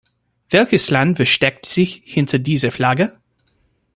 [0.49, 3.19] Welches Land versteckt sich hinter dieser Flagge?